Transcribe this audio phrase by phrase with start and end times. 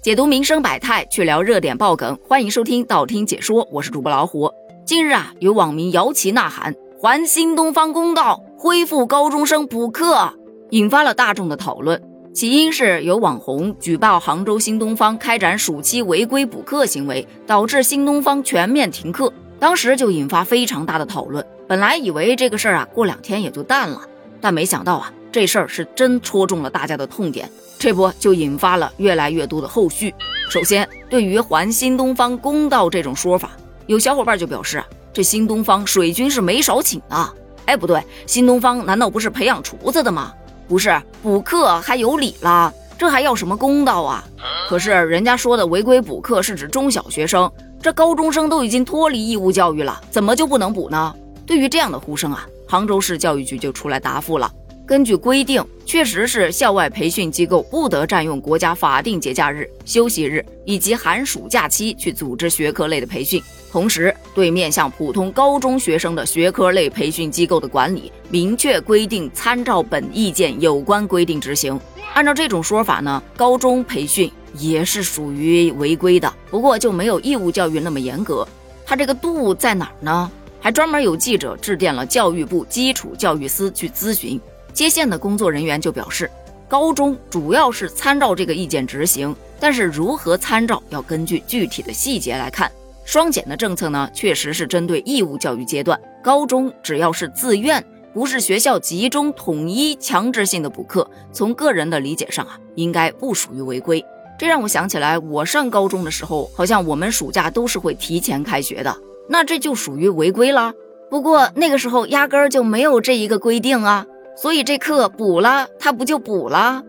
[0.00, 4.48] 解读民生百态，去聊热点爆梗，欢迎收听道听解说，我是主播老虎。
[4.86, 10.32] 近日啊，有网民摇旗呐喊，还新东方公道，恢复高中生补课，
[10.70, 12.00] 引发了大众的讨论。
[12.32, 21.44] 起因是有网红举报杭州新东方开展暑期违规补课行为，导致新东方全面停课，当时就引发非常大的讨论。
[21.66, 24.02] 本来以为这个事儿啊，过两天也就淡了，
[24.40, 25.12] 但没想到啊。
[25.30, 30.14] 这事儿是真戳中了大家的痛点，这不就引发了越来越多的后续。
[30.50, 33.50] 首先，对于还新东方公道这种说法，
[33.86, 37.32] 有小伙伴就表示，这新东方水军是没少请啊。
[37.66, 40.32] 哎，不对，新东方难道不是培养厨子的吗？
[40.66, 44.24] 不是，补课还有理了，这还要什么公道啊？
[44.68, 47.50] 可是人家说的违规补课是指中小学生，
[47.82, 51.14] 这高中生都已经脱离义务教育了，怎么就不能补呢？
[51.46, 54.50] 对于这样的呼声啊，杭州市教育局就出来答复了。
[54.88, 63.38] 根据规定，确实是校外培训机构不得占用国家法定节假日、休息日以及寒暑假期去组织学科类的培训。
[63.70, 71.78] 同时，对面向普通高中学生的学科类培训机构的管理，明确规定参照本意见有关规定执行。
[72.14, 78.48] 按照这种说法呢，高中培训也是属于违规的，不过就没有义务教育那么严格。
[78.86, 80.30] 它这个度在哪儿呢？
[80.60, 84.40] 还专门有记者致电了教育部基础教育司去咨询。
[84.72, 86.30] 接线的工作人员就表示，
[86.68, 92.70] 高中主要是参照这个意见执行，但是如何参照要根据具体的细节来看。
[93.04, 104.04] 双减的政策呢，确实是针对义务教育阶段，高中只要是自愿，不是学校集中统一强制性的补课，从个人的理解上啊，应该不属于违规。
[104.38, 108.94] 这让我想起来，我上高中的时候，好像我们暑假都是会提前开学的，
[109.26, 110.74] 那这就属于违规了。
[111.10, 114.06] 不过那个时候压根儿就没有这一个规定啊。
[114.40, 116.80] 所以这课补了，他不就补了？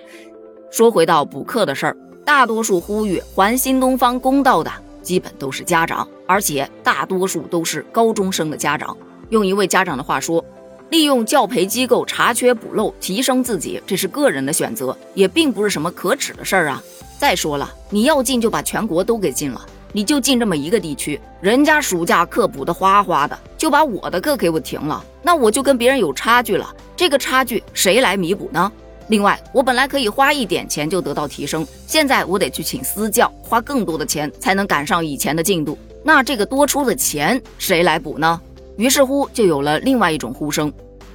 [0.70, 8.94] 说回到补课的事儿，大多数呼吁还新东方公道的，基本都是家长，而且大多数都是高中生的家长。
[9.30, 10.44] 用一位家长的话说，
[10.90, 16.82] 利用教培机构查缺补漏，提升自己，这是个人的选择，也并不是什么可耻的事儿啊。
[17.18, 19.64] 再说了，你要进就把全国都给禁了。
[19.92, 26.74] 你就进这么一个地区，人家暑假课补的哗哗的，就把我的课给我停了，那我就跟别人有差距了。
[26.96, 28.72] 这个差距谁来弥补呢？
[29.08, 35.76] 另外，我本来可以花一点钱就得到提升，现在我得去请私教，花更多的钱才能赶上以前的进度。
[36.02, 38.40] 那这个多出的钱谁来补呢？
[38.78, 40.72] 于是乎，就有了另外一种呼声：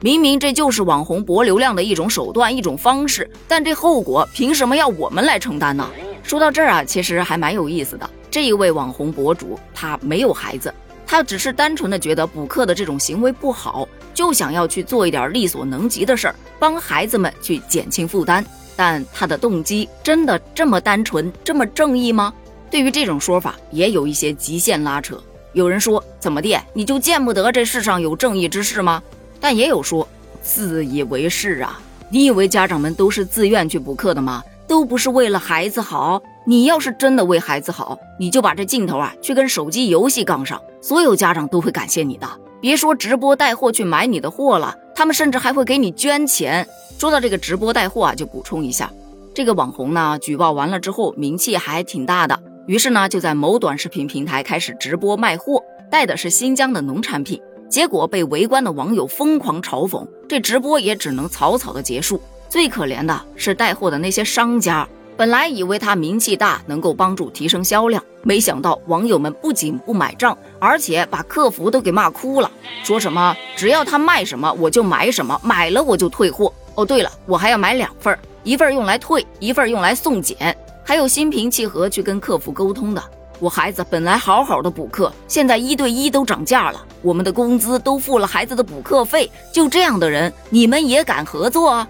[0.00, 5.88] 明明这就是网红博流量的一种手段、一种方式，但这后果凭什么要我们来承担呢？
[6.22, 8.08] 说到这儿啊，其实还蛮有意思的。
[8.30, 10.72] 这一位网红博主，他没有孩子，
[11.06, 18.44] 他只是单纯的觉得补课的这种行为不好，就想要去做一点力所能及的事儿，帮孩子们去减轻负担。
[18.76, 22.32] 但他的动机真的这么单纯，这么正义吗？
[22.70, 25.20] 对于这种说法，也有一些极限拉扯。
[25.52, 29.02] 有人说，怎么地，你就见不得这世上有正义之士吗？
[29.40, 30.08] 但也有说，
[30.40, 31.80] 自以为是啊！
[32.08, 34.42] 你以为家长们都是自愿去补课的吗？
[34.68, 36.22] 都不是为了孩子好。
[36.50, 42.26] 你要是真的为孩子好，你就把这劲头啊去跟手机游戏杠上，所有家长都会感谢你的。
[42.60, 46.66] 别说直播带货去买你的货了，他们甚至还会给你捐钱。
[46.98, 48.90] 说到这个直播带货啊，就补充一下，
[49.32, 52.36] 这个网红呢举报完了之后，名气还挺大的，
[52.66, 62.20] 于是呢就在某短视频平台开始直播卖货，带的是新疆的农产品，结果被围观的网友疯狂嘲讽，这直播也只能草草的结束。
[62.48, 64.88] 最可怜的是带货的那些商家。
[65.20, 72.50] 本来以为他名气大，能够帮助提升销量，没想到网友们不仅不买账，而且把客服都给骂哭了，
[72.82, 76.50] 说什么只要他卖什么我就买什么，买了我就退货。
[76.74, 83.04] 哦，对了，我还要买两份，一份用来退，一份用来送检，还有心平气和去跟客服沟通的。
[83.40, 91.86] 我孩子本来好好的补课，现在一对一都涨价了，我们的工资都付了孩子的补课费，就这样的人，你们也敢合作啊？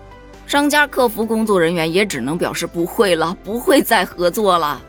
[0.51, 4.83] 商家客服工作人员也只能表示不会了，不会再合作了。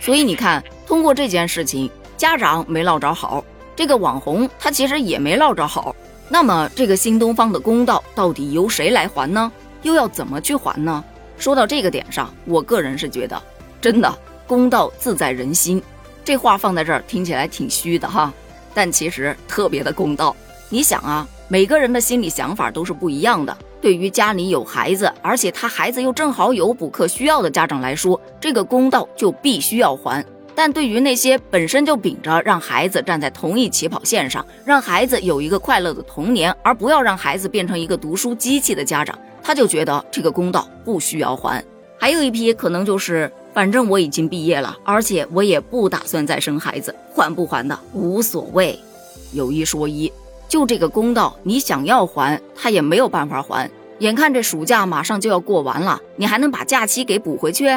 [0.00, 3.44] 所以你看，通过这件事情，家长没落着好，
[3.74, 5.96] 这个网红他其实也没落着好。
[6.28, 9.50] 那么这个新东方的公道到底由谁来还呢？
[9.82, 11.02] 又要怎么去还呢？
[11.36, 13.42] 说到这个点上，我个人是觉得，
[13.80, 15.82] 真的公道自在人心。
[16.24, 18.32] 这话放在这儿听起来挺虚的哈，
[18.72, 20.36] 但其实特别的公道。
[20.68, 23.58] 你想啊，每个人的心理想法都是不一样的。
[23.80, 30.24] 对于家里有孩子，而且他孩子又正好有补课需要的家长来说，这个公道就必须要还。
[30.54, 41.64] 但对于那些本身就秉着让孩子站在同一起跑线上，让孩子有一个快乐的童年，而不要让孩子变成一个读书机器的家长，他就觉得这个公道不需要还。
[41.96, 48.78] 还有一批可能就是反正我已经毕业了，而且我也不打算再生孩子，还不还的无所谓。
[49.32, 50.12] 有一说一，
[50.50, 53.70] 就这个公道，你想要还，他也没有办法还。
[54.00, 57.68] 眼看这暑假马上就要过完了，你还能把假期给补回去？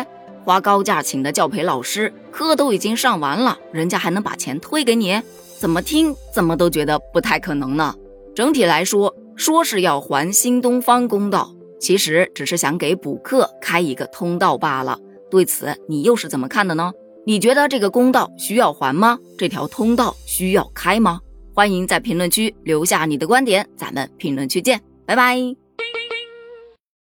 [0.44, 5.22] 花高价请的教培老师，课都已经上完了，人家还能把钱退给你？
[5.60, 7.94] 怎么听怎么都觉得不太可能呢。
[8.34, 14.98] 整体来说，说是要还新东方公道，其实只是想给补课开一个通道罢了。
[15.30, 16.92] 对此，你又是怎么看的呢？
[17.28, 19.20] 你觉得这个公道需要还吗？
[19.38, 21.22] 这条通道需要开吗？
[21.54, 25.63] 欢迎在评论区留下你的观点，咱们评论区见，拜拜。